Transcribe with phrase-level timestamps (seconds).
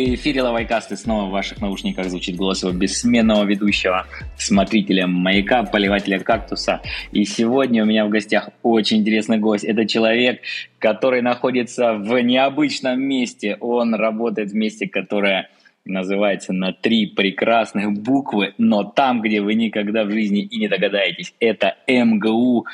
[0.00, 4.06] В эфире Лавайкаст и снова в ваших наушниках звучит голос его бессменного ведущего,
[4.38, 6.80] смотрителя маяка, поливателя кактуса.
[7.12, 9.64] И сегодня у меня в гостях очень интересный гость.
[9.64, 10.40] Это человек,
[10.78, 13.58] который находится в необычном месте.
[13.60, 15.50] Он работает в месте, которое
[15.84, 21.34] называется на три прекрасных буквы, но там, где вы никогда в жизни и не догадаетесь,
[21.40, 22.64] это МГУ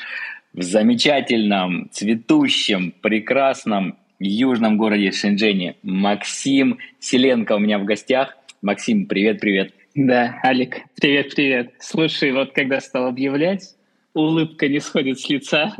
[0.53, 5.75] в замечательном, цветущем, прекрасном южном городе Шэньчжэне.
[5.83, 8.37] Максим Селенко у меня в гостях.
[8.61, 9.73] Максим, привет-привет.
[9.95, 11.73] Да, Алик, привет-привет.
[11.79, 13.75] Слушай, вот когда стал объявлять,
[14.13, 15.75] улыбка не сходит с лица.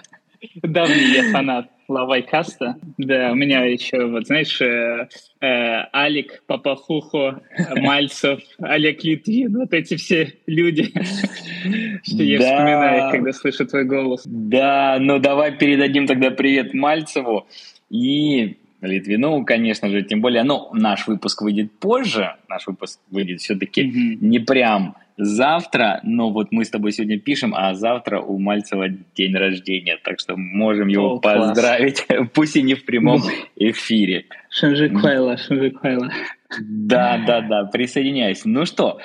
[0.62, 2.76] Давний я фанат Лавайкаста.
[2.98, 5.08] Да, у меня еще, вот знаешь, э,
[5.40, 5.46] э,
[5.92, 7.42] Алик, Папахухо,
[7.76, 10.84] Мальцев, Олег Литвин, вот эти все люди,
[12.04, 14.22] что я вспоминаю, когда слышу твой голос.
[14.24, 17.46] Да, ну давай передадим тогда привет Мальцеву.
[17.90, 23.82] И Литвину, конечно же, тем более, ну, наш выпуск выйдет позже, наш выпуск выйдет все-таки
[23.82, 24.18] mm-hmm.
[24.20, 29.34] не прям завтра, но вот мы с тобой сегодня пишем, а завтра у Мальцева день
[29.34, 33.22] рождения, так что можем его О, поздравить, пусть и не в прямом
[33.56, 34.24] эфире.
[34.48, 36.10] Шанжи Квайла, Шанжи Квайла.
[36.58, 38.44] Да, да, да, присоединяюсь.
[38.44, 38.98] Ну что,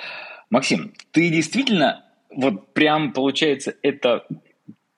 [0.49, 4.25] Максим, ты действительно, вот прям получается, это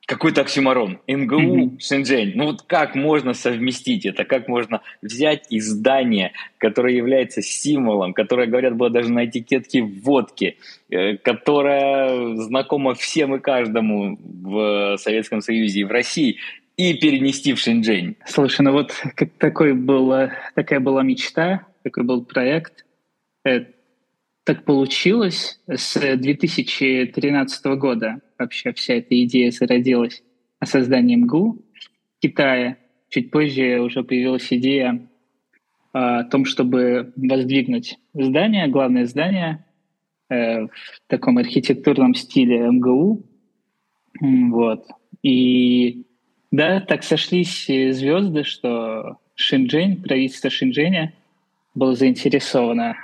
[0.08, 1.00] какой-то оксюмарон.
[1.06, 1.80] МГУ, mm-hmm.
[1.82, 2.32] Шэньчжэнь.
[2.36, 4.24] Ну вот как можно совместить это?
[4.24, 10.58] Как можно взять издание, которое является символом, которое, говорят, было даже на этикетке водки,
[10.90, 16.38] э, которое знакомо всем и каждому в Советском Союзе и в России,
[16.78, 18.16] и перенести в Шэньчжэнь?
[18.26, 22.86] Слушай, ну вот как такой был, такая была мечта, такой был проект.
[23.46, 23.66] Э,
[24.48, 30.24] так получилось с 2013 года вообще вся эта идея зародилась
[30.62, 31.66] о создании МГУ
[32.16, 32.78] в Китае.
[33.10, 35.06] Чуть позже уже появилась идея
[35.92, 39.66] о том, чтобы воздвигнуть здание, главное здание
[40.30, 40.72] э, в
[41.08, 43.26] таком архитектурном стиле МГУ.
[44.22, 44.88] Вот.
[45.24, 46.06] И
[46.52, 51.14] да, так сошлись звезды, что Шинджень, правительство Шинджэня
[51.76, 52.96] было заинтересовано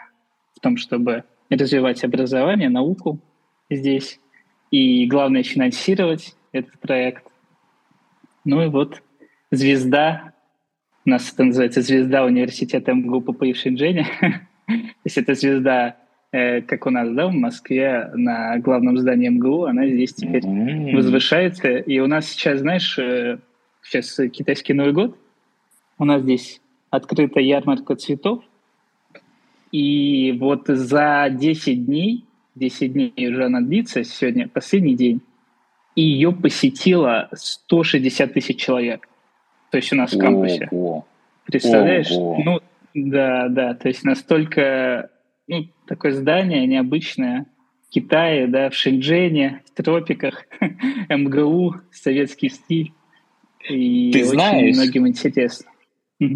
[0.55, 3.19] в том, чтобы развивать образование, науку
[3.69, 4.19] здесь.
[4.71, 7.23] И главное финансировать этот проект.
[8.45, 9.01] Ну и вот
[9.51, 10.33] звезда,
[11.05, 14.07] у нас это называется звезда университета МГУ ППИ в Шэньчжэне.
[14.67, 15.97] То есть это звезда,
[16.31, 20.43] э, как у нас, да, в Москве на главном здании МГУ, она здесь теперь
[20.95, 21.77] возвышается.
[21.77, 23.39] И у нас сейчас, знаешь, э,
[23.83, 25.17] сейчас китайский Новый год,
[25.99, 28.43] у нас здесь открыта ярмарка цветов,
[29.73, 32.25] и вот за 10 дней
[32.55, 35.21] 10 дней уже она длится, сегодня последний день,
[35.95, 39.07] и ее посетило 160 тысяч человек.
[39.71, 40.67] То есть у нас в кампусе.
[40.71, 41.05] Ого.
[41.45, 42.11] Представляешь?
[42.11, 42.41] Ого.
[42.43, 42.59] Ну,
[42.93, 45.09] да, да, то есть настолько,
[45.47, 47.47] ну, такое здание необычное,
[47.87, 50.45] в Китае, да, в Шэньчжэне, в тропиках,
[51.09, 52.93] МГУ, советский стиль.
[53.69, 55.71] И Ты очень знаешь, многим интересно.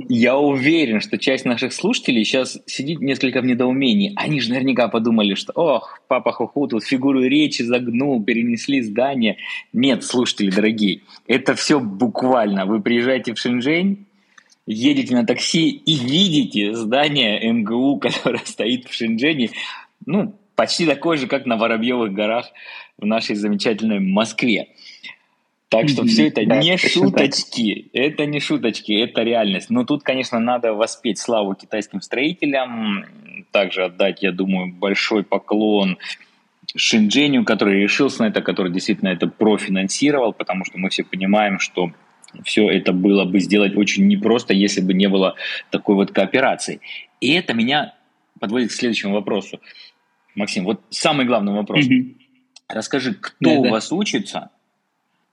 [0.09, 4.13] Я уверен, что часть наших слушателей сейчас сидит несколько в недоумении.
[4.15, 9.37] Они же наверняка подумали, что ох, папа Хуху тут фигуру речи загнул, перенесли здание.
[9.73, 12.65] Нет, слушатели дорогие, это все буквально.
[12.65, 14.05] Вы приезжаете в Шэньчжэнь,
[14.65, 19.51] едете на такси и видите здание МГУ, которое стоит в Шэньчжэне,
[20.05, 22.51] ну, почти такое же, как на Воробьевых горах
[22.97, 24.69] в нашей замечательной Москве.
[25.69, 28.01] Так что все это да, не шуточки, так.
[28.01, 29.69] это не шуточки, это реальность.
[29.69, 33.05] Но тут, конечно, надо воспеть славу китайским строителям,
[33.51, 35.97] также отдать, я думаю, большой поклон
[36.75, 41.91] Шиндженю, который решился на это, который действительно это профинансировал, потому что мы все понимаем, что
[42.43, 45.35] все это было бы сделать очень непросто, если бы не было
[45.69, 46.81] такой вот кооперации.
[47.19, 47.93] И это меня
[48.39, 49.59] подводит к следующему вопросу.
[50.35, 51.85] Максим, вот самый главный вопрос.
[51.85, 52.15] Mm-hmm.
[52.69, 53.69] Расскажи, кто да, у да.
[53.71, 54.51] вас учится,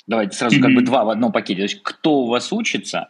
[0.07, 0.63] Давайте сразу mm-hmm.
[0.63, 1.61] как бы два в одном пакете.
[1.61, 3.09] То есть, кто у вас учится,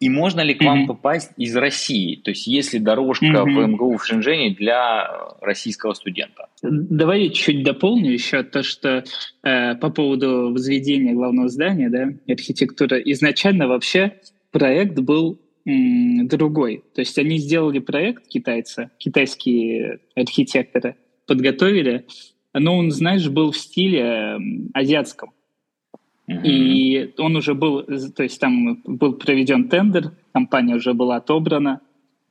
[0.00, 0.66] и можно ли к mm-hmm.
[0.66, 2.16] вам попасть из России?
[2.16, 3.64] То есть, есть ли дорожка mm-hmm.
[3.64, 5.08] в МГУ в Шэньчжэне для
[5.40, 6.48] российского студента?
[6.62, 9.04] Давай чуть дополню еще то, что
[9.42, 12.98] э, по поводу возведения главного здания, да, архитектура.
[12.98, 14.14] Изначально вообще
[14.50, 16.82] проект был м, другой.
[16.94, 20.96] То есть они сделали проект китайцы, китайские архитекторы
[21.26, 22.06] подготовили,
[22.52, 24.38] но он, знаешь, был в стиле э,
[26.26, 31.80] И он уже был, то есть там был проведен тендер, компания уже была отобрана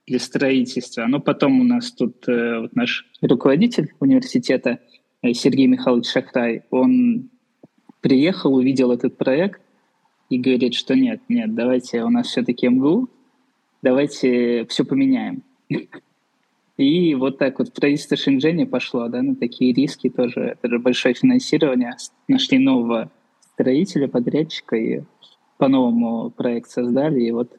[0.07, 1.06] для строительства.
[1.06, 4.80] Но потом у нас тут э, вот наш руководитель университета
[5.22, 7.30] э, Сергей Михайлович Шахрай, он
[8.01, 9.62] приехал, увидел этот проект
[10.30, 13.10] и говорит, что нет, нет, давайте у нас все-таки МГУ,
[13.84, 15.44] давайте все поменяем.
[16.78, 20.57] И вот так вот правительство Шэньчжэня пошло да, на такие риски тоже.
[20.57, 21.95] Это же большое финансирование.
[22.28, 23.12] Нашли нового
[23.54, 25.02] строителя, подрядчика и
[25.58, 27.22] по-новому проект создали.
[27.22, 27.52] И вот,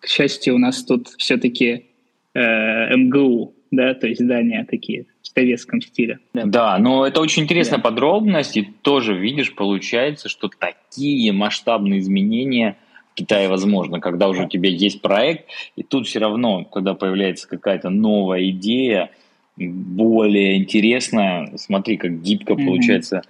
[0.00, 1.86] к счастью, у нас тут все-таки
[2.34, 6.18] э, МГУ, да, то есть здания такие в советском стиле.
[6.34, 7.82] Да, да но это очень интересная да.
[7.82, 12.76] подробность, и тоже, видишь, получается, что такие масштабные изменения
[13.12, 15.46] в Китае возможно, когда уже у тебя есть проект,
[15.76, 19.10] и тут все равно, когда появляется какая-то новая идея,
[19.56, 22.64] более интересная, смотри, как гибко mm-hmm.
[22.64, 23.22] получается,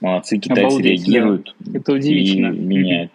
[0.00, 1.78] молодцы, китайцы Обалдеть, реагируют да.
[1.78, 2.52] это удивительно.
[2.52, 3.12] и меняют.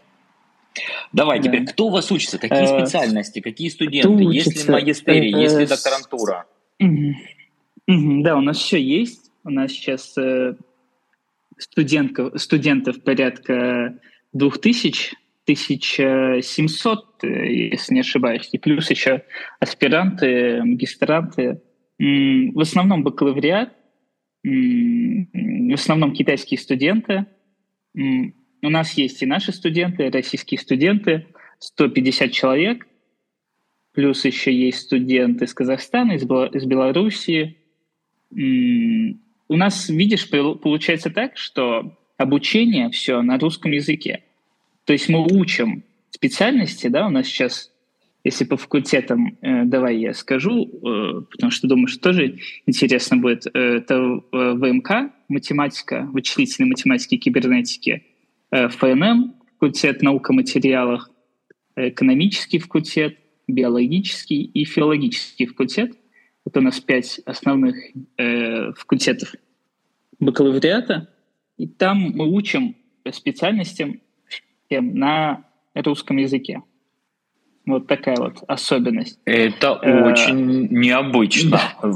[1.12, 1.48] Давай, да.
[1.48, 2.38] теперь, кто у вас учится?
[2.38, 3.42] Какие э, специальности?
[3.42, 4.24] Какие студенты?
[4.24, 5.42] Есть ли магистерий?
[5.42, 6.45] Есть ли докторантура?
[7.88, 9.31] Да, у нас все есть.
[9.44, 10.56] У нас сейчас э,
[11.57, 13.98] студентов, студентов порядка
[14.34, 15.13] двух тысяч,
[15.45, 19.24] 1700, э, если не ошибаюсь, и плюс еще
[19.60, 21.62] аспиранты, магистранты.
[22.00, 23.74] В основном бакалавриат,
[24.43, 27.25] в основном китайские студенты.
[27.93, 31.27] У нас есть и наши студенты, российские студенты,
[31.59, 32.88] 150 человек,
[33.93, 37.57] плюс еще есть студенты из Казахстана, из, из Белоруссии.
[38.31, 44.23] У нас, видишь, получается так, что обучение все на русском языке.
[44.85, 47.70] То есть мы учим специальности, да, у нас сейчас,
[48.23, 53.47] если по факультетам, э, давай я скажу, э, потому что думаю, что тоже интересно будет,
[53.47, 58.03] э, это э, ВМК, математика, вычислительной математики и кибернетики,
[58.51, 61.09] э, ФНМ, факультет наука материалах,
[61.75, 65.97] экономический факультет, биологический и филологический факультет.
[66.45, 67.75] Это у нас пять основных
[68.17, 69.33] э, факультетов
[70.19, 71.09] бакалавриата.
[71.57, 72.75] И там мы учим
[73.12, 74.00] специальностям
[74.69, 76.62] на русском языке.
[77.66, 79.19] Вот такая вот особенность.
[79.25, 81.60] Это э, очень необычно.
[81.81, 81.92] Да.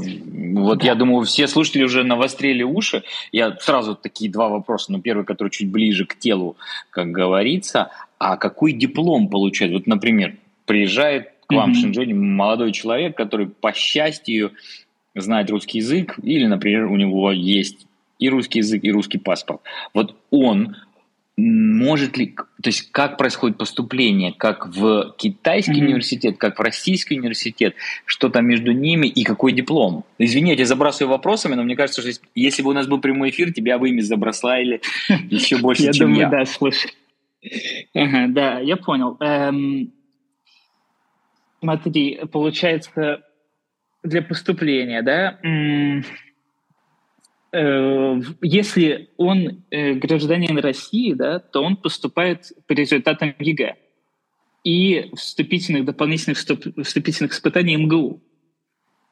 [0.60, 0.86] Вот да.
[0.86, 3.02] я думаю, все слушатели уже навострили уши.
[3.32, 4.92] Я сразу такие два вопроса.
[4.92, 6.56] Ну, первый, который чуть ближе к телу,
[6.90, 7.90] как говорится.
[8.18, 9.72] А какой диплом получает?
[9.72, 10.36] Вот, например,
[10.66, 11.74] приезжает к вам mm-hmm.
[11.74, 14.52] в Шэньчжэнь молодой человек, который по счастью
[15.14, 17.86] знает русский язык, или, например, у него есть
[18.18, 19.60] и русский язык, и русский паспорт.
[19.94, 20.76] Вот он
[21.36, 25.84] может ли, то есть как происходит поступление, как в китайский mm-hmm.
[25.84, 27.74] университет, как в российский университет,
[28.06, 30.04] что там между ними и какой диплом?
[30.18, 33.30] Извини, я тебя забрасываю вопросами, но мне кажется, что если бы у нас был прямой
[33.30, 34.80] эфир, тебя бы ими забросали
[35.30, 36.20] еще больше, чем я.
[36.20, 36.90] Я думаю, да, слушай.
[37.92, 39.18] Да, я понял.
[39.20, 39.92] Эм,
[41.60, 43.22] смотри, получается,
[44.02, 45.38] для поступления, да,
[48.42, 53.76] если он э, гражданин России, да, то он поступает по результатам ЕГЭ
[54.64, 58.20] и вступительных, дополнительных вступительных испытаний МГУ.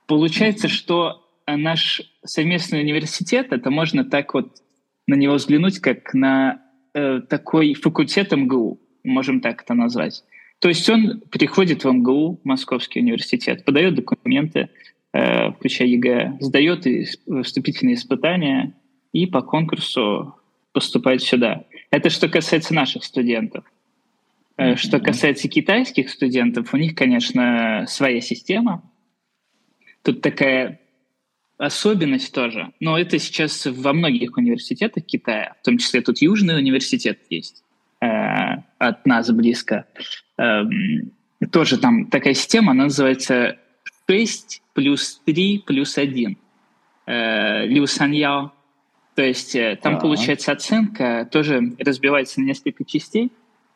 [0.06, 4.58] Получается, что наш совместный университет, это можно так вот
[5.06, 6.60] на него взглянуть, как на
[6.92, 10.24] э, такой факультет МГУ, можем так это назвать.
[10.58, 16.86] То есть он приходит в МГУ, Московский университет, подает документы, Э, включая ЕГЭ, сдает
[17.44, 18.74] вступительные испытания
[19.12, 20.34] и по конкурсу
[20.72, 21.64] поступает сюда.
[21.90, 23.64] Это что касается наших студентов.
[24.56, 24.76] Mm-hmm.
[24.76, 28.82] Что касается китайских студентов, у них, конечно, своя система.
[30.02, 30.80] Тут такая
[31.58, 32.72] особенность тоже.
[32.80, 37.62] Но это сейчас во многих университетах Китая, в том числе тут Южный университет есть
[38.00, 38.06] э,
[38.78, 39.86] от нас близко.
[40.38, 40.62] Э,
[41.52, 43.58] тоже там такая система, она называется
[44.08, 46.36] 6 плюс 3 плюс 1.
[47.06, 48.52] Э, Лю Саньяо.
[49.14, 53.30] То есть э, там, а -а получается, оценка тоже разбивается на несколько частей.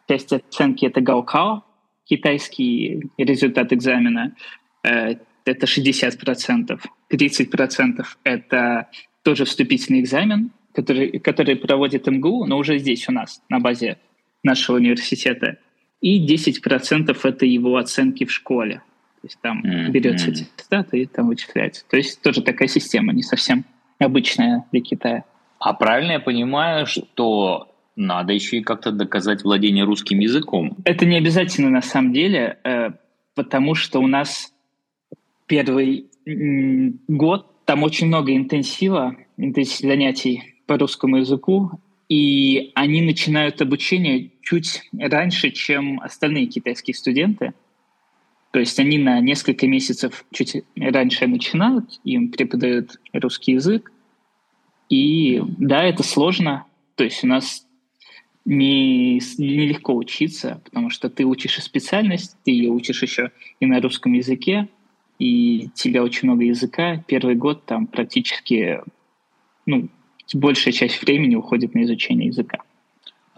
[0.08, 1.64] Часть оценки— это гаокао,
[2.04, 4.34] китайский результат экзамена.
[4.82, 6.80] Э, это 60%.
[7.10, 8.88] 30%— это
[9.22, 13.98] тоже вступительный экзамен, который, который проводит МГУ, но уже здесь у нас, на базе
[14.42, 15.58] нашего университета.
[16.00, 18.82] И 10%— это его оценки в школе.
[19.20, 19.90] То есть там mm-hmm.
[19.90, 21.84] берется аттестат и там вычисляется.
[21.88, 23.64] То есть тоже такая система, не совсем
[23.98, 25.24] обычная для Китая.
[25.58, 30.76] А правильно я понимаю, что надо еще и как-то доказать владение русским языком?
[30.84, 32.90] Это не обязательно на самом деле, э,
[33.34, 34.52] потому что у нас
[35.46, 36.06] первый
[37.08, 44.82] год, там очень много интенсива, интенсив занятий по русскому языку, и они начинают обучение чуть
[44.98, 47.52] раньше, чем остальные китайские студенты.
[48.58, 53.92] То есть они на несколько месяцев чуть раньше начинают, им преподают русский язык.
[54.88, 56.66] И да, это сложно.
[56.96, 57.68] То есть у нас
[58.44, 64.12] не, нелегко учиться, потому что ты учишь специальность, ты ее учишь еще и на русском
[64.14, 64.68] языке.
[65.20, 67.04] и тебя очень много языка.
[67.06, 68.80] Первый год там практически,
[69.66, 69.88] ну,
[70.34, 72.58] большая часть времени уходит на изучение языка.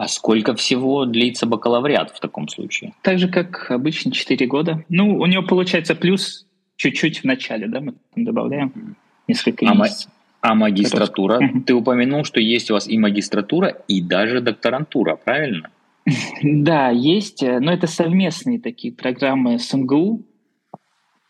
[0.00, 2.94] А сколько всего длится бакалавриат в таком случае?
[3.02, 4.82] Так же, как обычно, 4 года.
[4.88, 8.96] Ну, у него получается плюс чуть-чуть в начале, да, мы там добавляем
[9.28, 10.10] несколько а месяцев.
[10.40, 11.36] А магистратура?
[11.44, 11.60] Угу.
[11.66, 15.68] Ты упомянул, что есть у вас и магистратура, и даже докторантура, правильно?
[16.42, 20.22] Да, есть, э, но это совместные такие программы с МГУ.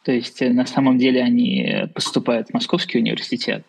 [0.04, 3.64] То есть э, на самом деле они поступают в Московский университет,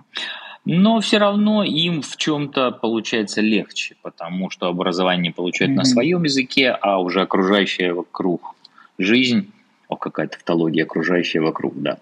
[0.65, 5.77] Но все равно им в чем-то получается легче, потому что образование получают mm-hmm.
[5.77, 8.55] на своем языке, а уже окружающая вокруг
[8.97, 9.51] жизнь,
[9.89, 11.97] о, какая тавтология, окружающая вокруг, да.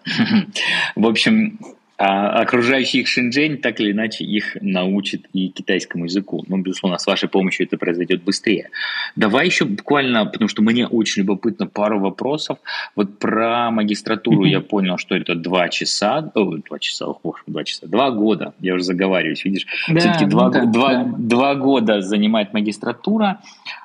[0.95, 1.57] В общем,
[2.03, 6.43] а окружающий их Шэньчжэнь так или иначе их научит и китайскому языку.
[6.47, 8.71] Ну, безусловно, с вашей помощью это произойдет быстрее.
[9.15, 12.57] Давай еще буквально, потому что мне очень любопытно, пару вопросов.
[12.95, 14.49] Вот про магистратуру mm-hmm.
[14.49, 18.73] я понял, что это два часа, о, два часа, ох, два часа, два года, я
[18.73, 21.15] уже заговариваюсь, видишь, да, все-таки два, да, два, да.
[21.19, 23.41] два года занимает магистратура.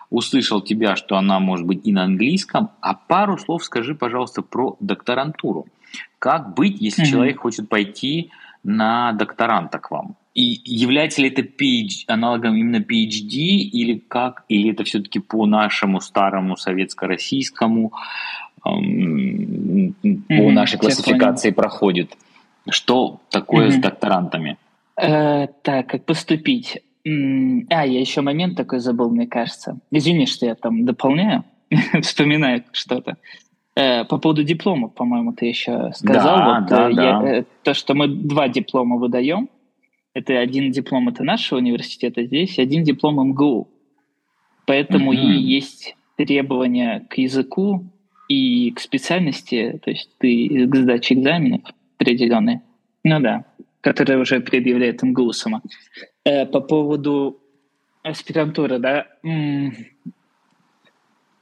[0.08, 4.76] Услышал тебя, что она может быть и на английском, а пару слов скажи, пожалуйста, про
[4.80, 5.66] докторантуру.
[6.18, 7.10] Как быть, если mm-hmm.
[7.10, 8.30] человек хочет пойти
[8.64, 10.16] на докторанта к вам?
[10.34, 14.44] И является ли это PhD, аналогом именно PhD или как?
[14.48, 17.92] Или это все-таки по нашему старому советско-российскому,
[18.66, 22.16] эм, mm-hmm, по нашей классификации проходит?
[22.68, 23.72] Что такое mm-hmm.
[23.72, 24.56] с докторантами?
[25.00, 26.82] Э, так, как поступить?
[27.06, 29.78] А, я еще момент такой забыл, мне кажется.
[29.90, 31.44] Извини, что я там дополняю,
[32.02, 33.16] вспоминаю что-то.
[33.76, 36.36] Э, по поводу дипломов, по-моему, ты еще сказал.
[36.36, 37.28] Да, вот, да, э, я, да.
[37.28, 39.50] Э, то, что мы два диплома выдаем.
[40.14, 43.68] Это один диплом это нашего университета здесь, один диплом МГУ.
[44.64, 45.26] Поэтому mm-hmm.
[45.26, 47.84] и есть требования к языку
[48.28, 51.60] и к специальности, то есть ты к сдаче экзаменов
[51.98, 52.62] определенные.
[53.04, 53.44] Ну да,
[53.82, 55.60] которые уже предъявляет МГУ сама.
[56.24, 57.38] По поводу
[58.02, 59.06] аспирантуры, да,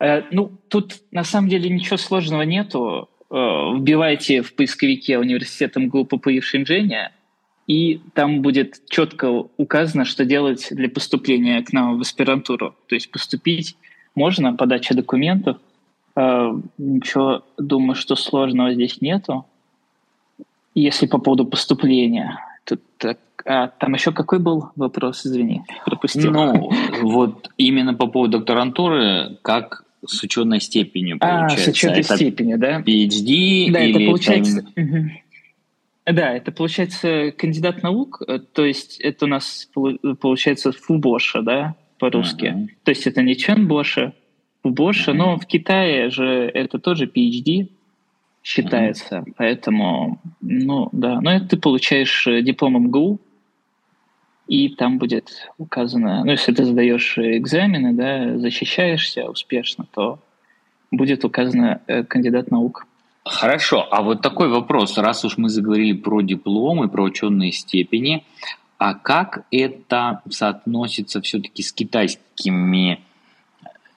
[0.00, 3.08] ну, тут на самом деле ничего сложного нету.
[3.30, 7.10] Э, вбивайте в поисковике университет МГУ в Шэньчжэне,
[7.66, 12.76] и там будет четко указано, что делать для поступления к нам в аспирантуру.
[12.86, 13.76] То есть поступить
[14.14, 15.56] можно, подача документов.
[16.14, 19.46] Э, ничего, думаю, что сложного здесь нету.
[20.76, 22.82] Если по поводу поступления, тут
[23.44, 26.32] а там еще какой был вопрос, извини, пропустил.
[26.32, 26.70] Ну,
[27.02, 31.56] вот именно по поводу докторантуры, как с ученой степенью, получается.
[31.56, 32.80] А, с ученой это степенью, да?
[32.80, 34.66] PhD да, или это получается...
[34.76, 35.10] Угу.
[36.06, 39.70] Да, это получается кандидат наук, э, то есть это у нас
[40.20, 42.44] получается фубоша, да, по-русски.
[42.44, 42.68] Uh-huh.
[42.82, 44.12] То есть это не Чен Боша,
[44.62, 45.14] фубоша, uh-huh.
[45.14, 47.68] но в Китае же это тоже PhD
[48.42, 49.32] считается, uh-huh.
[49.38, 53.18] поэтому, ну да, но это ты получаешь э, диплом МГУ,
[54.46, 60.18] и там будет указано, ну, если ты сдаешь экзамены, да, защищаешься успешно, то
[60.90, 62.86] будет указано э, кандидат наук.
[63.24, 68.24] Хорошо, а вот такой вопрос, раз уж мы заговорили про дипломы, про ученые степени,
[68.76, 73.00] а как это соотносится все-таки с китайскими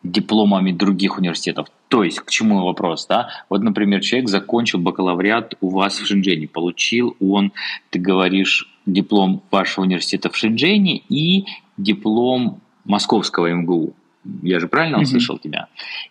[0.02, 1.68] дипломами других университетов?
[1.90, 3.30] То есть, к чему вопрос, да?
[3.50, 7.52] Вот, например, человек закончил бакалавриат у вас в Шэньчжэне, получил он,
[7.90, 11.46] ты говоришь, диплом вашего университета в Шэньчжэне и
[11.78, 13.94] диплом московского МГУ.
[14.42, 15.44] Я же правильно услышал mm-hmm.
[15.44, 15.68] тебя?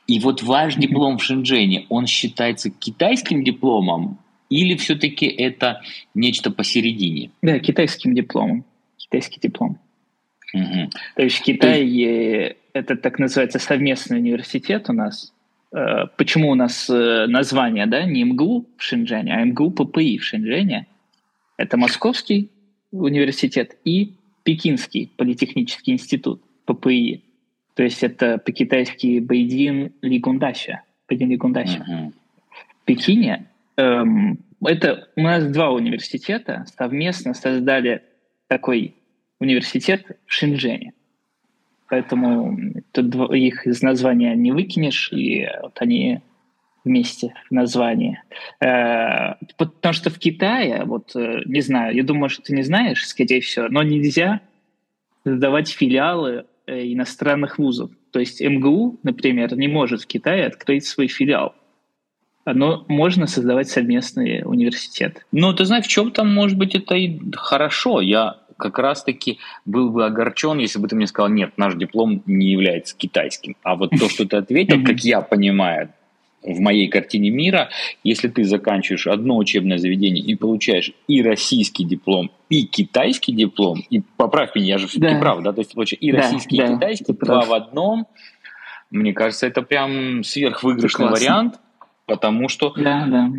[0.06, 4.18] И вот ваш диплом в Шэньчжэне, он считается китайским дипломом
[4.49, 5.83] или все-таки это
[6.14, 7.30] нечто посередине?
[7.42, 8.64] Да, китайским дипломом.
[8.97, 9.78] Китайский диплом.
[10.54, 10.90] Угу.
[11.16, 12.56] То есть Китай есть...
[12.73, 15.33] это так называется совместный университет у нас.
[15.73, 20.25] Э, почему у нас э, название, да, не МГУ в Шэньчжэне, а МГУ ППИ в
[20.25, 20.87] Шэньчжэне?
[21.56, 22.50] Это Московский
[23.02, 27.22] университет и Пекинский политехнический институт ППИ.
[27.74, 30.82] То есть это по-китайски Бейдин Лигундаща.
[31.08, 31.84] Бейдин Лигундаща.
[31.88, 32.12] Uh-huh.
[32.82, 38.02] В Пекине эм, это у нас два университета совместно создали
[38.46, 38.94] такой
[39.40, 40.92] университет в Шэньчжэне.
[41.88, 42.58] Поэтому
[42.92, 46.20] тут их из названия не выкинешь, и вот они
[46.86, 48.22] вместе в названии.
[48.60, 53.06] Э, потому что в Китае, вот э, не знаю, я думаю, что ты не знаешь,
[53.06, 54.40] скорее всего, но нельзя
[55.24, 57.90] создавать филиалы э, иностранных вузов.
[58.12, 61.54] То есть МГУ, например, не может в Китае открыть свой филиал.
[62.46, 65.26] Но можно создавать совместный университет.
[65.32, 68.00] Ну, ты знаешь, в чем там, может быть, это и хорошо.
[68.00, 72.52] Я как раз-таки был бы огорчен, если бы ты мне сказал, нет, наш диплом не
[72.52, 73.56] является китайским.
[73.64, 75.90] А вот то, что ты ответил, как я понимаю,
[76.46, 77.68] в моей картине мира,
[78.04, 84.00] если ты заканчиваешь одно учебное заведение и получаешь и российский диплом, и китайский диплом, и
[84.16, 85.21] поправь меня, я же все-таки да.
[85.21, 88.06] прав, да, то есть получаешь и российский, да, и китайский, два в одном,
[88.90, 91.58] мне кажется, это прям сверхвыигрышный вариант,
[92.06, 93.30] потому что да, да.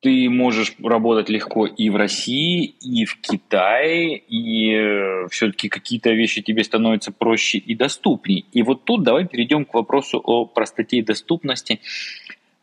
[0.00, 6.40] ты можешь работать легко и в России, и в Китае, и э, все-таки какие-то вещи
[6.40, 8.44] тебе становятся проще и доступнее.
[8.52, 11.80] И вот тут давай перейдем к вопросу о простоте и доступности.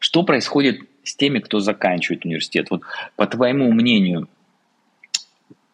[0.04, 2.68] Что происходит с теми, кто заканчивает университет?
[2.70, 2.82] Вот
[3.16, 4.28] по твоему мнению,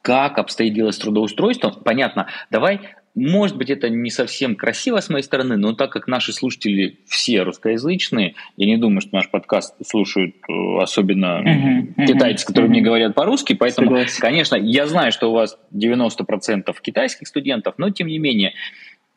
[0.04, 1.82] как обстоит дело с трудоустройством?
[1.84, 2.80] Понятно, давай
[3.15, 7.42] может быть, это не совсем красиво с моей стороны, но так как наши слушатели все
[7.42, 12.72] русскоязычные, я не думаю, что наш подкаст слушают э, особенно uh-huh, китайцы, которые uh-huh.
[12.72, 14.22] мне говорят по-русски, поэтому, Согласен.
[14.22, 18.54] конечно, я знаю, что у вас 90% китайских студентов, но тем не менее,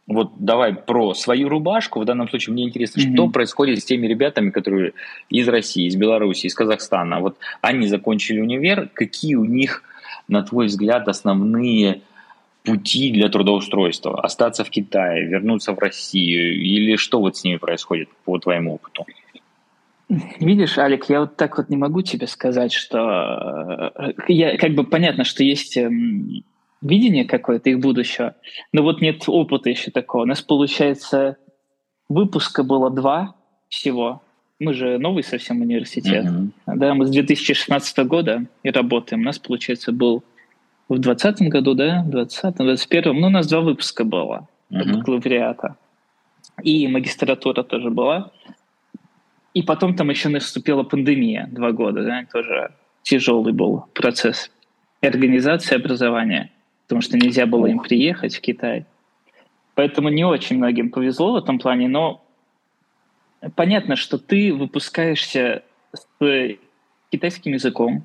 [0.07, 2.01] вот давай про свою рубашку.
[2.01, 3.15] В данном случае мне интересно, mm-hmm.
[3.15, 4.95] что происходит с теми ребятами, которые
[5.31, 7.21] из России, из Беларуси, из Казахстана.
[7.21, 8.89] Вот они закончили универ.
[8.93, 9.83] Какие у них,
[10.29, 12.03] на твой взгляд, основные
[12.65, 14.21] пути для трудоустройства?
[14.21, 16.61] Остаться в Китае, вернуться в Россию?
[16.61, 19.07] Или что вот с ними происходит по твоему опыту?
[20.41, 24.85] Видишь, Алик, я вот так вот не могу тебе сказать, что э, я как бы
[24.85, 26.45] понятно, что есть эм,
[26.83, 28.35] видение какое-то их будущего,
[28.73, 30.23] но вот нет опыта еще такого.
[30.23, 31.37] У нас, получается,
[32.09, 33.35] выпуска было два
[33.69, 34.23] всего.
[34.59, 36.25] Мы же новый совсем университет.
[36.25, 36.77] Mm-hmm.
[36.77, 39.23] Да, мы с 2016 года и работаем.
[39.23, 40.23] У нас, получается, был
[40.89, 44.97] в 2020 году, да, в 2020, 2021, ну, у нас два выпуска было mm-hmm.
[44.99, 45.77] бакалавриата.
[46.63, 48.31] И магистратура тоже была.
[49.55, 54.51] И потом там еще наступила пандемия два года, да, тоже тяжелый был процесс.
[55.01, 56.51] И организация образования–
[56.93, 58.85] потому что нельзя было им приехать в Китай.
[59.75, 62.23] Поэтому не очень многим повезло в этом плане, но
[63.57, 65.63] понятно, что ты выпускаешься
[65.95, 66.07] с
[67.09, 68.05] китайским языком,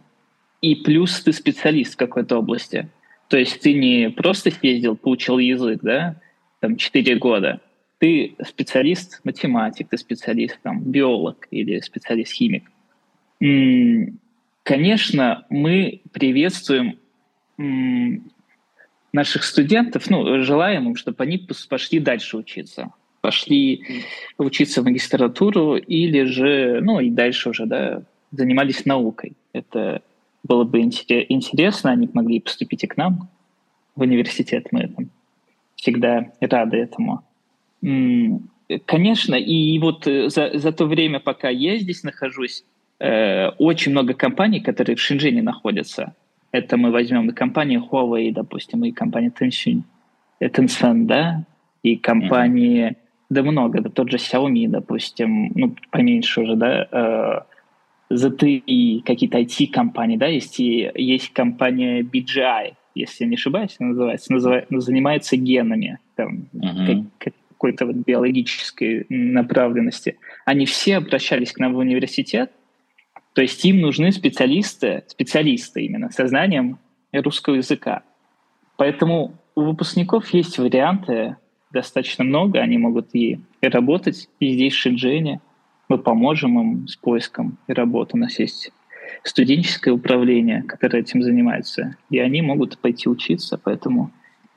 [0.61, 2.87] и плюс ты специалист в какой-то области.
[3.27, 6.15] То есть ты не просто съездил, получил язык, да,
[6.61, 7.59] там 4 года.
[7.97, 12.71] Ты специалист математик, ты специалист там биолог или специалист химик.
[14.63, 16.97] Конечно, мы приветствуем
[19.13, 22.91] наших студентов, ну, желаем им, чтобы они пошли дальше учиться.
[23.21, 24.03] Пошли
[24.37, 29.33] учиться в магистратуру или же, ну, и дальше уже, да, занимались наукой.
[29.53, 30.01] Это
[30.43, 33.29] было бы интересно, они могли поступить и к нам
[33.95, 34.67] в университет.
[34.71, 35.09] Мы там
[35.75, 37.23] всегда рады этому.
[38.85, 42.65] Конечно, и вот э, за, за то время, пока я здесь нахожусь,
[42.99, 46.13] э, очень много компаний, которые в Шэньчжэне находятся,
[46.51, 49.83] это мы возьмем и компанию Huawei, допустим, и компанию Tencent,
[50.39, 51.43] э, Tencent да,
[51.83, 52.95] и компании, mm-hmm.
[53.29, 56.87] да много, да тот же Xiaomi, допустим, ну, поменьше уже, да,
[58.09, 64.31] э, ZTE, какие-то IT-компании, да, есть, и есть компания BGI, если я не ошибаюсь, называется,
[64.31, 67.05] называется занимается генами, там, uh-huh.
[67.19, 70.17] как, какой-то вот биологической направленности.
[70.45, 72.51] Они все обращались к нам в университет,
[73.37, 76.79] то есть им нужны специалисты, специалисты именно со знанием
[77.13, 78.01] русского языка.
[78.77, 81.37] Поэтому у выпускников есть варианты
[81.69, 85.39] достаточно много, они могут и работать и здесь, в Шэньчжэне.
[85.87, 88.15] Мы поможем им с поиском и работой.
[88.15, 88.71] У нас есть
[89.21, 94.09] студенческое управление, которое этим занимается, и они могут пойти учиться, поэтому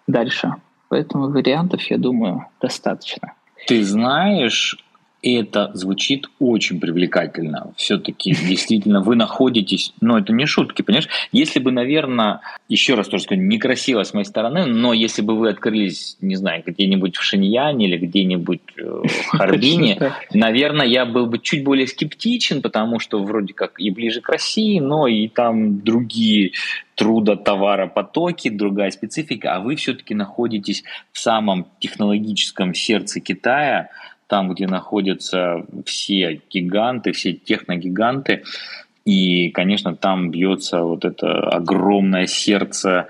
[0.07, 0.55] дальше.
[0.89, 3.35] Поэтому вариантов, я думаю, достаточно.
[3.67, 4.79] Ты знаешь,
[5.23, 7.73] это звучит очень привлекательно.
[7.77, 11.09] Все-таки действительно вы находитесь, но это не шутки, понимаешь?
[11.33, 15.51] Если бы, наверное, еще раз тоже скажу, некрасиво с моей стороны, но если бы вы
[15.51, 21.39] открылись, не знаю, где-нибудь в Шиньяне или где-нибудь э, в Харбине, наверное, я был бы
[21.39, 26.53] чуть более скептичен, потому что вроде как и ближе к России, но и там другие
[26.95, 33.89] трудотоваропотоки, другая специфика, а вы все-таки находитесь в самом технологическом сердце Китая,
[34.31, 38.45] там, где находятся все гиганты, все техногиганты,
[39.05, 43.09] и, конечно, там бьется вот это огромное сердце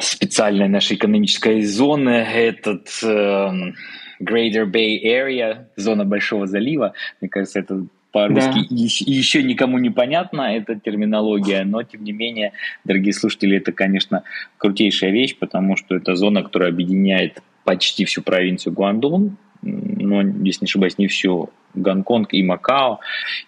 [0.00, 3.06] специальной нашей экономической зоны, этот э,
[4.20, 6.94] Greater Bay Area, зона Большого залива.
[7.20, 8.66] Мне кажется, это по-русски да.
[8.70, 12.52] еще, еще никому не понятна эта терминология, но тем не менее,
[12.84, 14.24] дорогие слушатели, это, конечно,
[14.56, 20.66] крутейшая вещь, потому что это зона, которая объединяет почти всю провинцию Гуандун, но, если не
[20.66, 23.00] ошибаюсь, не всю, Гонконг и Макао,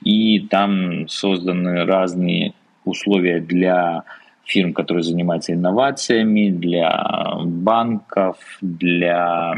[0.04, 4.04] и там созданы разные условия для
[4.50, 9.54] фирм, которые занимаются инновациями, для банков, для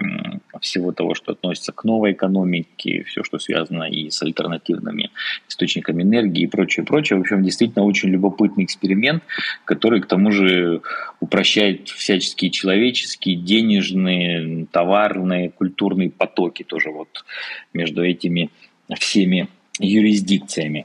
[0.61, 5.11] всего того, что относится к новой экономике, все, что связано и с альтернативными
[5.48, 7.18] источниками энергии и прочее, прочее.
[7.18, 9.22] В общем, действительно очень любопытный эксперимент,
[9.64, 10.83] который, к тому же,
[11.20, 17.24] упрощает всяческие человеческие, денежные, товарные, культурные потоки тоже вот
[17.72, 18.50] между этими
[18.98, 19.48] всеми
[19.81, 20.85] юрисдикциями.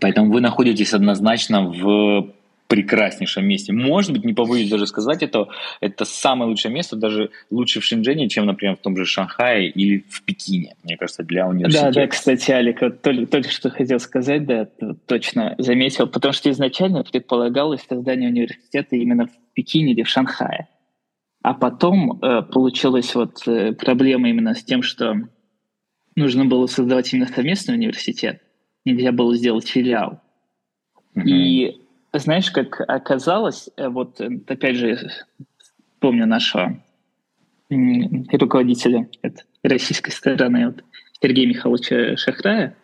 [0.00, 2.32] Поэтому вы находитесь однозначно в
[2.70, 3.72] прекраснейшем месте.
[3.72, 5.48] Может быть, не побоюсь даже сказать это,
[5.80, 10.04] это самое лучшее место, даже лучше в Шэньчжэне, чем, например, в том же Шанхае или
[10.08, 11.92] в Пекине, мне кажется, для университета.
[11.92, 14.68] Да, да, кстати, Алик, вот только, только что хотел сказать, да,
[15.06, 20.68] точно заметил, потому что изначально предполагалось создание университета именно в Пекине или в Шанхае.
[21.42, 25.16] А потом э, получилась вот э, проблема именно с тем, что
[26.14, 28.42] нужно было создавать именно совместный университет,
[28.84, 30.20] нельзя было сделать филиал.
[31.16, 31.22] Mm-hmm.
[31.24, 31.79] И
[32.12, 35.10] знаешь, как оказалось, э, вот э, опять же,
[36.00, 36.80] помню нашего
[37.68, 40.84] руководителя это, российской стороны, вот,
[41.22, 42.74] Сергея Михайловича Шахрая,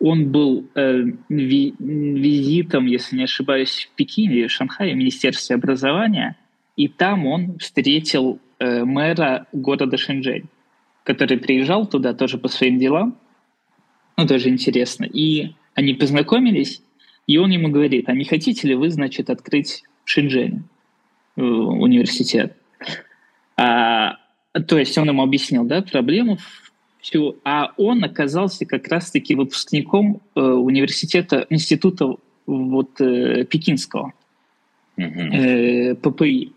[0.00, 6.36] он был э, ви, визитом, если не ошибаюсь, в Пекине, в Шанхае, в Министерстве образования,
[6.76, 10.48] и там он встретил э, мэра города Шэньчжэнь,
[11.04, 13.16] который приезжал туда тоже по своим делам,
[14.16, 16.82] ну, тоже интересно, и они познакомились,
[17.26, 20.62] и он ему говорит, а не хотите ли вы, значит, открыть в Шэньчжэне
[21.36, 22.56] э, университет?
[23.56, 24.16] А,
[24.66, 26.38] то есть он ему объяснил, да, проблему
[27.00, 32.14] всю, а он оказался как раз-таки выпускником э, университета, института
[32.46, 34.12] вот э, пекинского,
[34.96, 36.52] э, ППИ.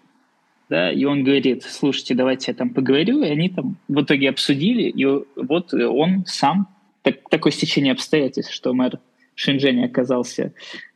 [0.70, 4.90] Да, и он говорит, слушайте, давайте я там поговорю, и они там в итоге обсудили,
[4.90, 5.06] и
[5.38, 6.68] вот он сам,
[7.04, 9.00] так, такое стечение обстоятельств, что мэр
[9.38, 10.52] Шэньчжэнь оказался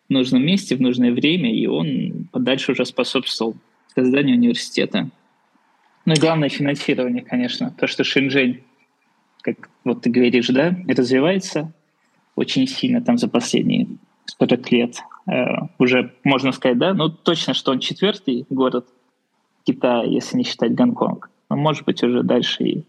[0.09, 3.55] в нужном месте в нужное время, и он подальше уже способствовал
[3.95, 5.09] созданию университета.
[6.05, 7.73] Ну и главное финансирование, конечно.
[7.79, 8.63] То, что Шэньчжэнь,
[9.41, 11.71] как вот ты говоришь, да, развивается
[12.35, 13.87] очень сильно там за последние
[14.25, 14.97] 40 лет.
[15.27, 18.87] Э, уже можно сказать, да, ну точно, что он четвертый город
[19.65, 21.29] Китая, если не считать Гонконг.
[21.49, 22.85] Но может быть уже дальше и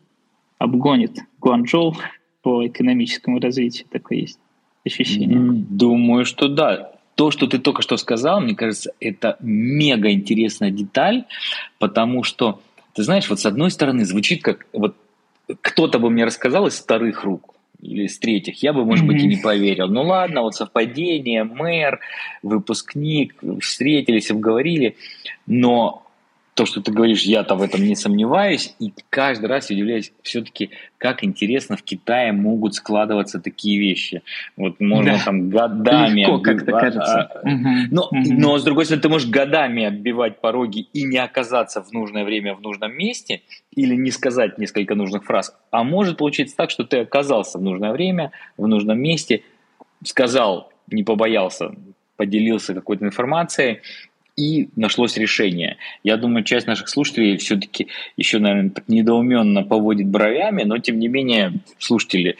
[0.57, 1.95] обгонит Гуанчжоу
[2.41, 4.39] по экономическому развитию, такое есть
[4.85, 5.39] ощущение?
[5.39, 6.93] Думаю, что да.
[7.15, 11.25] То, что ты только что сказал, мне кажется, это мега интересная деталь,
[11.79, 12.63] потому что,
[12.95, 14.97] ты знаешь, вот с одной стороны звучит как вот
[15.61, 19.27] кто-то бы мне рассказал из вторых рук, или с третьих, я бы, может быть, и
[19.27, 19.89] не поверил.
[19.89, 22.01] Ну ладно, вот совпадение, мэр,
[22.43, 24.97] выпускник, встретились, обговорили,
[25.47, 26.07] но
[26.55, 31.25] то, что ты говоришь, я-то в этом не сомневаюсь, и каждый раз удивляюсь все-таки, как
[31.25, 34.23] интересно в Китае могут складываться такие вещи.
[34.57, 35.25] Вот можно да.
[35.25, 36.21] там годами...
[36.21, 37.23] Легко, как-то кажется.
[37.23, 37.69] А, угу.
[37.91, 38.33] Но, угу.
[38.33, 42.55] но, с другой стороны, ты можешь годами отбивать пороги и не оказаться в нужное время
[42.55, 43.41] в нужном месте,
[43.75, 45.57] или не сказать несколько нужных фраз.
[45.71, 49.43] А может получиться так, что ты оказался в нужное время, в нужном месте,
[50.05, 51.71] сказал, не побоялся,
[52.17, 53.81] поделился какой-то информацией,
[54.37, 55.77] и нашлось решение.
[56.03, 61.09] Я думаю, часть наших слушателей все-таки еще, наверное, так недоуменно поводит бровями, но тем не
[61.09, 62.37] менее, слушатели,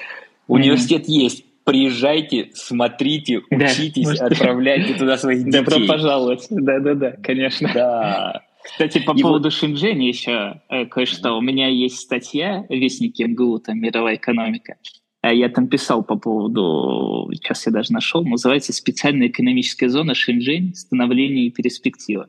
[0.47, 1.23] университет mm-hmm.
[1.23, 5.63] есть, приезжайте, смотрите, учитесь, да, отправляйте туда своих детей.
[5.63, 6.47] Добро пожаловать.
[6.51, 7.71] Да-да-да, конечно.
[7.73, 8.43] Да.
[8.65, 9.53] Кстати, по и поводу вот...
[9.53, 11.37] Шэньчжэня еще э, кое-что.
[11.37, 14.77] У меня есть статья в Вестнике МГУ, там «Мировая экономика».
[15.23, 20.75] А я там писал по поводу, сейчас я даже нашел, называется «Специальная экономическая зона Шэньчжэнь.
[20.75, 22.29] Становление и перспектива».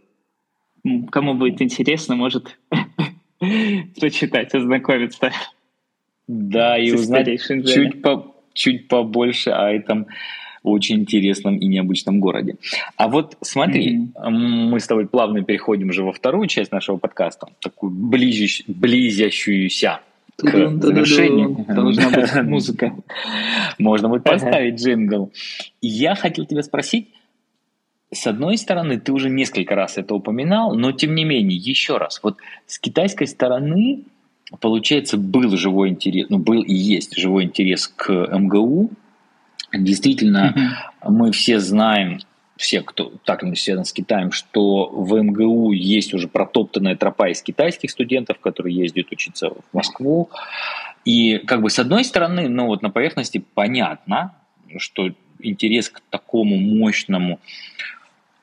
[1.09, 2.59] Кому будет интересно, может
[3.99, 5.31] прочитать, ознакомиться.
[6.27, 10.05] Да, и узнать чуть, по, чуть побольше о этом
[10.61, 12.57] очень интересном и необычном городе.
[12.95, 14.29] А вот смотри, mm-hmm.
[14.29, 20.01] мы с тобой плавно переходим уже во вторую часть нашего подкаста, такую близящ, близящуюся
[20.37, 21.65] к завершению.
[21.67, 22.95] Должна быть музыка.
[23.77, 25.31] Можно будет поставить джингл.
[25.81, 27.09] Я хотел тебя спросить,
[28.11, 32.19] с одной стороны, ты уже несколько раз это упоминал, но тем не менее, еще раз,
[32.21, 34.03] вот с китайской стороны,
[34.59, 38.91] получается, был живой интерес, ну, был и есть живой интерес к МГУ,
[39.73, 42.19] Действительно, мы все знаем,
[42.55, 47.41] все, кто так или связан с Китаем, что в МГУ есть уже протоптанная тропа из
[47.41, 50.29] китайских студентов, которые ездят учиться в Москву.
[51.03, 54.35] И как бы с одной стороны, ну вот на поверхности понятно,
[54.77, 57.39] что интерес к такому мощному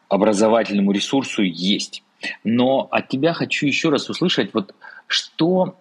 [0.08, 2.02] образовательному ресурсу есть.
[2.44, 4.74] Но от тебя хочу еще раз услышать, вот
[5.06, 5.78] что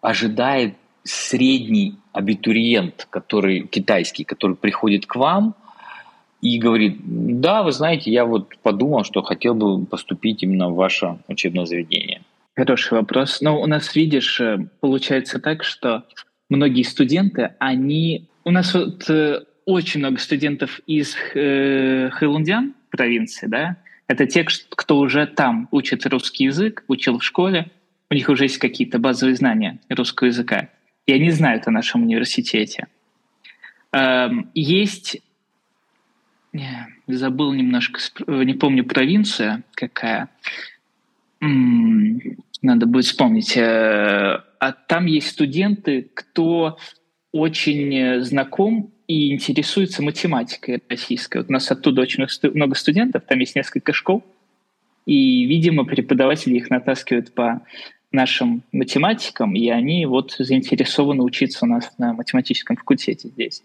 [0.00, 5.56] ожидает средний абитуриент, который китайский, который приходит к вам
[6.42, 6.98] и говорит,
[7.40, 12.20] да, вы знаете, я вот подумал, что хотел бы поступить именно в ваше учебное заведение.
[12.54, 13.40] Хороший вопрос.
[13.40, 16.04] Но у нас, видишь, э, получается так, что
[16.50, 18.28] многие студенты, они...
[18.44, 23.76] У нас вот э, очень много студентов из э, Хэлундян, провинции, да,
[24.06, 27.70] это те, кто уже там учит русский язык, учил в школе,
[28.10, 30.68] у них уже есть какие-то базовые знания русского языка
[31.06, 32.86] и они знают о нашем университете.
[33.92, 35.18] Эм, есть,
[37.08, 40.28] забыл немножко, не помню провинция какая,
[41.40, 43.56] надо будет вспомнить.
[43.56, 46.78] Э, а там есть студенты, кто
[47.32, 51.38] очень знаком и интересуется математикой российской.
[51.38, 54.22] Вот у нас оттуда очень много студентов, там есть несколько школ,
[55.06, 57.62] и, видимо, преподаватели их натаскивают по
[58.12, 63.62] нашим математикам, и они вот заинтересованы учиться у нас на математическом факультете здесь.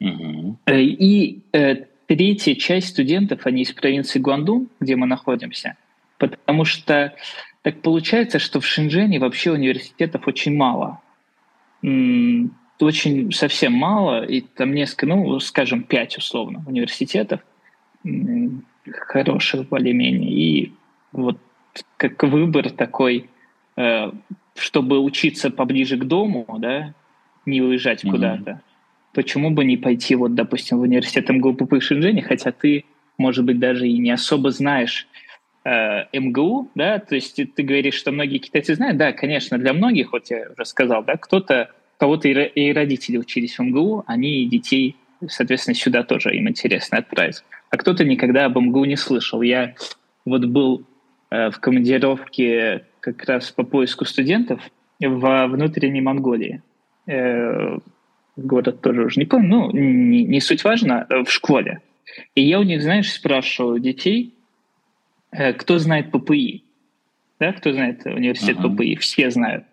[0.00, 0.58] Угу.
[0.70, 5.76] И э, третья часть студентов, они из провинции Гуандун, где мы находимся,
[6.18, 7.14] потому что
[7.62, 11.00] так получается, что в Шэньчжэне вообще университетов очень мало.
[12.80, 17.40] Очень совсем мало, и там несколько, ну, скажем, пять условно университетов
[18.90, 20.32] хороших более-менее.
[20.32, 20.72] И
[21.12, 21.38] вот
[21.96, 23.28] как выбор такой
[23.76, 24.12] Э,
[24.54, 26.94] чтобы учиться поближе к дому, да,
[27.44, 28.10] не уезжать mm-hmm.
[28.10, 28.60] куда-то,
[29.14, 32.84] почему бы не пойти, вот, допустим, в университет МГУ по Шэньчжэне, хотя ты,
[33.16, 35.06] может быть, даже и не особо знаешь
[35.64, 39.72] э, МГУ, да, то есть ты, ты говоришь, что многие китайцы знают, да, конечно, для
[39.72, 44.46] многих, вот я уже сказал, да, кто-то, кого-то и, и родители учились в МГУ, они
[44.46, 44.96] детей,
[45.28, 47.42] соответственно, сюда тоже им интересно отправить.
[47.70, 49.42] А кто-то никогда об МГУ не слышал.
[49.42, 49.74] Я
[50.24, 50.86] вот был
[51.30, 54.60] э, в командировке как раз по поиску студентов
[55.00, 56.62] во внутренней Монголии.
[57.06, 57.78] Э,
[58.36, 61.80] город тоже уже не помню, ну, не, не суть важно, э, в школе.
[62.34, 64.34] И я у них, знаешь, спрашивал детей,
[65.30, 66.64] э, кто знает ППИ,
[67.40, 68.74] да, кто знает университет uh-huh.
[68.74, 69.64] ППИ, все знают.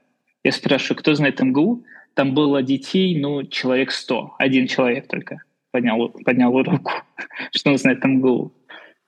[0.43, 6.09] Я спрашиваю, кто знает МГУ, там было детей, ну, человек сто, один человек только поднял,
[6.09, 6.91] поднял руку,
[7.51, 8.51] что он знает МГУ.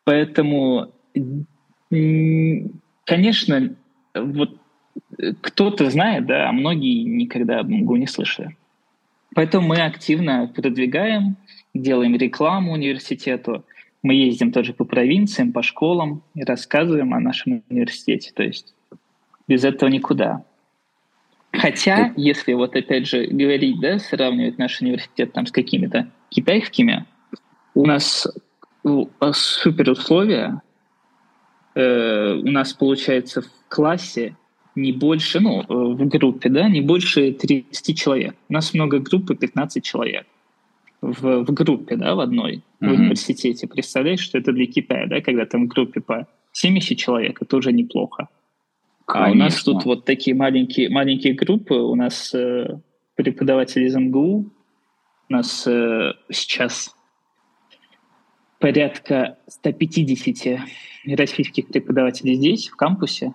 [0.04, 0.94] Поэтому,
[3.06, 3.76] конечно,
[4.14, 4.58] вот
[5.18, 8.56] э, кто-то знает, да, а многие никогда об МГУ не слышали.
[9.36, 11.38] Поэтому мы активно продвигаем,
[11.74, 13.66] делаем рекламу университету.
[14.02, 18.32] Мы ездим тоже по провинциям, по школам и рассказываем о нашем университете.
[18.34, 18.74] То есть
[19.48, 20.44] без этого никуда.
[21.52, 27.06] Хотя, если вот опять же говорить, да, сравнивать наш университет там с какими-то китайскими,
[27.76, 28.28] у нас
[29.32, 30.62] супер условия.
[31.76, 34.36] Э, у нас получается в классе
[34.76, 38.36] не больше, ну, э, в группе, да, не больше 30 человек.
[38.50, 40.26] У нас много группы, 15 человек
[41.02, 42.88] в, в группе, да, в одной, mm-hmm.
[42.88, 43.68] в университете.
[43.68, 47.72] Представляешь, что это для Китая, да, когда там в группе по 70 человек, это уже
[47.72, 48.30] неплохо.
[49.06, 49.28] Конечно.
[49.28, 52.80] А у нас тут вот такие маленькие, маленькие группы, у нас э,
[53.16, 54.50] преподаватели из МГУ,
[55.30, 56.96] у нас э, сейчас
[58.60, 60.60] порядка 150
[61.18, 63.34] российских преподавателей здесь, в кампусе.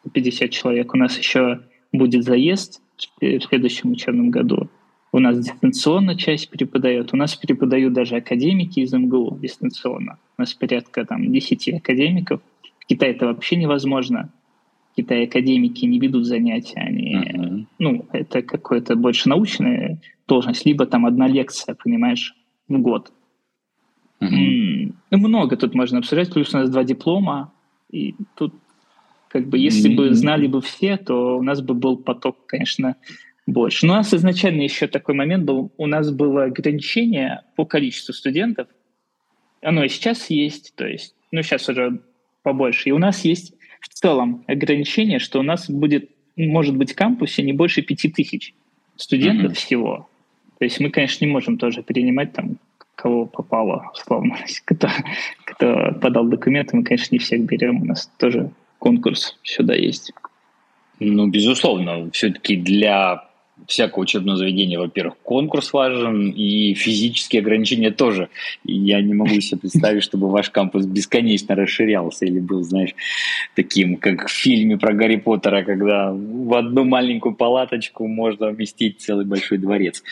[0.00, 0.94] 150 человек.
[0.94, 1.60] У нас еще
[1.92, 2.80] будет заезд
[3.20, 4.68] в следующем учебном году.
[5.10, 7.14] У нас дистанционно часть преподает.
[7.14, 10.18] У нас преподают даже академики из МГУ дистанционно.
[10.36, 12.40] У нас порядка там 10 академиков.
[12.80, 14.30] В Китае это вообще невозможно.
[14.92, 16.80] В Китае академики не ведут занятия.
[16.80, 17.66] Они, uh-huh.
[17.78, 22.34] Ну, это какое-то больше научная должность, либо там одна лекция, понимаешь,
[22.68, 23.10] в год.
[24.20, 24.92] Uh-huh.
[25.10, 26.32] Много тут можно обсуждать.
[26.32, 27.52] Плюс у нас два диплома.
[27.90, 28.52] И тут
[29.28, 32.96] как бы если бы знали бы все, то у нас бы был поток, конечно,
[33.46, 33.86] больше.
[33.86, 38.68] Но у нас изначально еще такой момент был, у нас было ограничение по количеству студентов.
[39.62, 42.00] Оно и сейчас есть, то есть, ну, сейчас уже
[42.42, 42.90] побольше.
[42.90, 47.42] И у нас есть в целом ограничение, что у нас будет, может быть, в кампусе
[47.42, 48.54] не больше пяти тысяч
[48.96, 49.56] студентов mm-hmm.
[49.56, 50.08] всего.
[50.58, 52.58] То есть мы, конечно, не можем тоже принимать там
[52.98, 54.36] кого попало, условно.
[54.64, 54.88] Кто,
[55.44, 57.82] кто подал документы, мы, конечно, не всех берем.
[57.82, 58.50] У нас тоже
[58.88, 60.12] конкурс сюда есть.
[61.00, 63.28] Ну, безусловно, все-таки для
[63.66, 68.28] всякого учебного заведения, во-первых, конкурс важен, и физические ограничения тоже.
[68.64, 72.94] Я не могу себе представить, чтобы ваш кампус бесконечно расширялся или был, знаешь,
[73.54, 79.26] таким, как в фильме про Гарри Поттера, когда в одну маленькую палаточку можно вместить целый
[79.26, 80.02] большой дворец.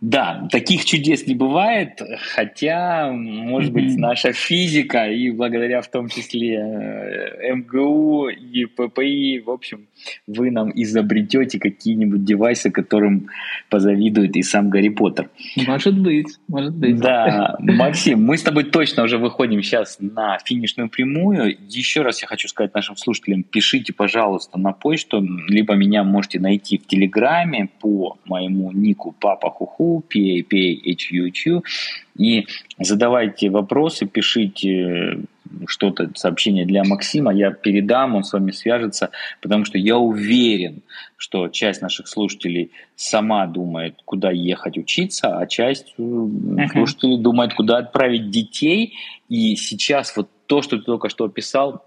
[0.00, 2.02] Да, таких чудес не бывает,
[2.34, 9.50] хотя, может быть, наша физика и благодаря в том числе э, МГУ и ППИ, в
[9.50, 9.86] общем,
[10.26, 13.28] вы нам изобретете какие-нибудь девайсы, которым
[13.70, 15.30] позавидует и сам Гарри Поттер.
[15.66, 16.96] Может быть, может быть.
[16.96, 21.56] Да, Максим, мы с тобой точно уже выходим сейчас на финишную прямую.
[21.68, 26.78] Еще раз я хочу сказать нашим слушателям, пишите, пожалуйста, на почту, либо меня можете найти
[26.78, 31.62] в Телеграме по моему нику Папа Хуху, PAPHUQ,
[32.16, 32.46] и
[32.78, 35.18] задавайте вопросы, пишите
[35.66, 40.82] что-то, сообщение для Максима, я передам, он с вами свяжется, потому что я уверен,
[41.16, 46.68] что часть наших слушателей сама думает, куда ехать учиться, а часть uh-huh.
[46.72, 48.94] слушателей думает, куда отправить детей.
[49.28, 51.84] И сейчас вот то, что ты только что описал,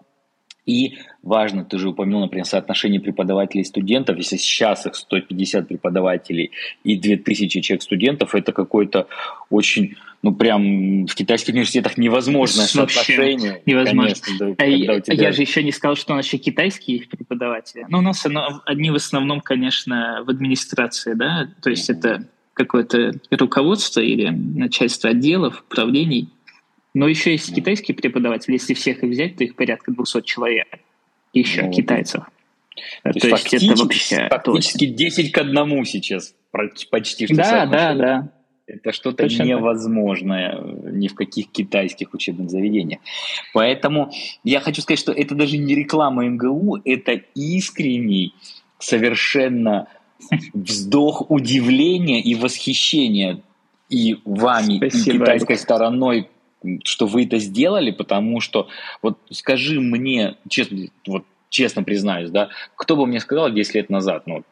[0.67, 4.17] и важно, ты же упомянул, например, соотношение преподавателей и студентов.
[4.17, 6.51] Если сейчас их 150 преподавателей
[6.83, 9.07] и 2000 человек студентов, это какой-то
[9.49, 13.61] очень, ну прям в китайских университетах невозможное Вообще соотношение.
[13.65, 14.15] Невозможно.
[14.57, 15.15] Конечно, да, а тебя...
[15.15, 17.85] Я же еще не сказал, что у нас еще китайские преподаватели.
[17.87, 18.25] Ну, у нас
[18.65, 21.97] одни в основном, конечно, в администрации, да, то есть mm-hmm.
[21.97, 26.29] это какое-то руководство или начальство отделов, управлений,
[26.97, 28.53] но еще есть китайские преподаватели.
[28.53, 30.67] Если всех их взять, то их порядка 200 человек.
[31.31, 32.23] Еще ну, китайцев.
[33.03, 34.27] То, то есть, есть это вообще...
[34.31, 36.33] Фактически 10 к одному сейчас
[36.89, 38.29] почти что Да, да, да.
[38.65, 40.59] Это что-то Точно невозможное
[40.91, 42.99] ни в каких китайских учебных заведениях.
[43.53, 44.11] Поэтому
[44.43, 48.33] я хочу сказать, что это даже не реклама МГУ, это искренний,
[48.79, 49.87] совершенно
[50.55, 53.39] вздох удивления и восхищения
[53.87, 55.15] и вами, Спасибо.
[55.15, 56.27] и китайской стороной
[56.83, 58.67] что вы это сделали, потому что,
[59.01, 64.23] вот скажи мне, честно, вот честно признаюсь, да, кто бы мне сказал 10 лет назад,
[64.25, 64.43] ну,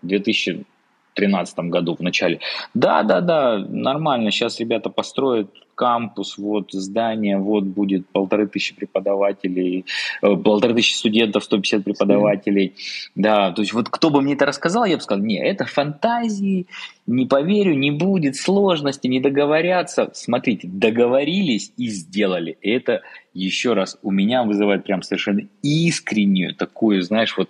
[1.16, 2.40] 2013 году в начале,
[2.74, 9.86] да, да, да, нормально, сейчас ребята построят кампус, вот здание, вот будет полторы тысячи преподавателей,
[10.22, 12.74] э, полторы тысячи студентов, 150 преподавателей.
[13.14, 16.68] Да, то есть вот кто бы мне это рассказал, я бы сказал, не, это фантазии,
[17.06, 20.10] не поверю, не будет сложности, не договорятся.
[20.14, 22.58] Смотрите, договорились и сделали.
[22.62, 23.02] Это
[23.34, 27.50] еще раз у меня вызывает прям совершенно искреннюю такую, знаешь, вот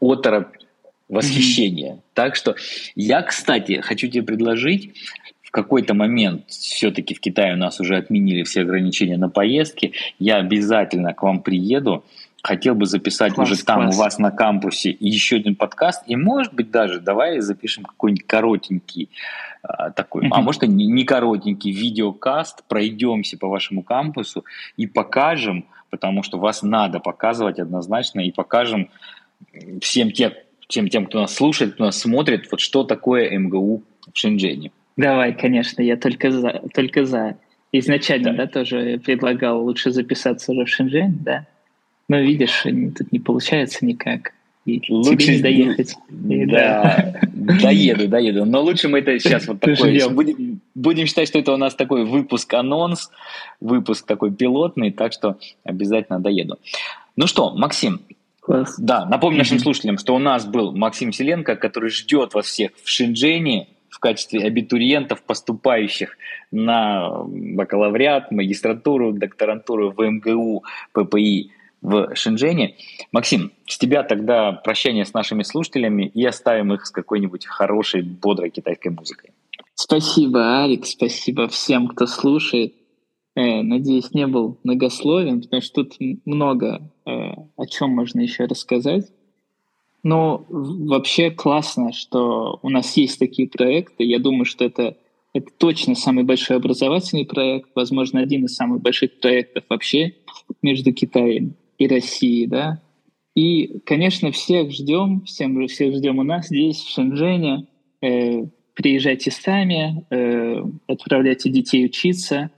[0.00, 0.55] оторопь
[1.08, 1.92] восхищение.
[1.92, 2.14] Mm-hmm.
[2.14, 2.56] Так что
[2.94, 4.92] я, кстати, хочу тебе предложить
[5.56, 11.14] какой-то момент все-таки в Китае у нас уже отменили все ограничения на поездки, я обязательно
[11.14, 12.04] к вам приеду.
[12.42, 13.94] Хотел бы записать класс, уже там класс.
[13.94, 16.02] у вас на кампусе еще один подкаст.
[16.06, 19.08] И может быть даже давай запишем какой-нибудь коротенький
[19.62, 20.32] а, такой, mm-hmm.
[20.32, 24.44] а может и не, не коротенький видеокаст, пройдемся по вашему кампусу
[24.76, 28.90] и покажем, потому что вас надо показывать однозначно, и покажем
[29.80, 30.32] всем тем,
[30.68, 34.70] тем, тем, кто нас слушает, кто нас смотрит, вот что такое МГУ в Шэньчжэне.
[34.96, 36.62] Давай, конечно, я только за.
[36.74, 37.36] Только за.
[37.72, 41.46] Изначально, да, да тоже предлагал лучше записаться уже в Шэньчжэнь, да.
[42.08, 44.32] Но видишь, тут не получается никак.
[44.64, 45.96] И лучше тебе не доехать.
[46.28, 48.44] И, да, да, доеду, доеду.
[48.44, 50.08] Но лучше мы это сейчас вот такой...
[50.08, 53.10] Будем, будем считать, что это у нас такой выпуск-анонс,
[53.60, 56.58] выпуск такой пилотный, так что обязательно доеду.
[57.14, 58.00] Ну что, Максим,
[58.46, 58.76] Класс.
[58.78, 62.88] Да, напомню нашим слушателям, что у нас был Максим Селенко, который ждет вас всех в
[62.88, 66.16] Шэньчжэне в качестве абитуриентов, поступающих
[66.52, 71.50] на бакалавриат, магистратуру, докторантуру в МГУ, ППИ
[71.82, 72.76] в Шэньчжэне.
[73.10, 78.50] Максим, с тебя тогда прощание с нашими слушателями и оставим их с какой-нибудь хорошей, бодрой
[78.50, 79.30] китайской музыкой.
[79.74, 82.74] Спасибо, Алекс, спасибо всем, кто слушает.
[83.36, 89.12] Э, надеюсь, не был многословен, потому что тут много э, о чем можно еще рассказать.
[90.02, 94.04] Но вообще классно, что у нас есть такие проекты.
[94.04, 94.96] Я думаю, что это,
[95.34, 100.14] это точно самый большой образовательный проект, возможно, один из самых больших проектов вообще
[100.62, 102.80] между Китаем и Россией, да.
[103.34, 107.66] И, конечно, всех ждем, всем, всех ждем у нас здесь, в Шэньчжэне.
[108.00, 112.50] Э, приезжайте сами, э, отправляйте детей учиться–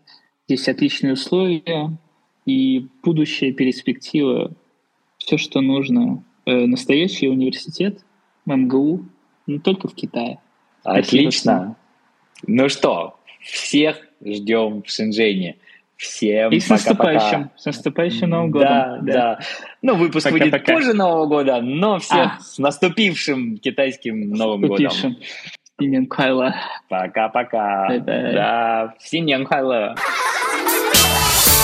[0.48, 1.98] Здесь отличные условия
[2.46, 4.52] и будущая перспектива,
[5.18, 6.24] все, что нужно.
[6.46, 8.00] Э, настоящий университет
[8.46, 9.06] МГУ,
[9.48, 10.40] не только в Китае.
[10.84, 11.78] Отлично.
[12.46, 15.56] Ну что, всех ждем в Шэньчжэне.
[15.96, 17.58] Всем И с пока, наступающим, пока.
[17.58, 18.68] с наступающим Новым годом.
[18.68, 19.14] Да, да.
[19.14, 19.40] да.
[19.82, 20.74] Ну, выпуск пока, выйдет пока.
[20.74, 22.40] позже Нового года, но всех а.
[22.42, 25.14] с наступившим китайским Новым наступившим.
[25.14, 25.26] годом.
[25.80, 26.54] 新年快乐！
[26.88, 27.88] Пока-пока！
[27.90, 28.32] 拜拜！
[28.34, 29.96] да, 新年快乐！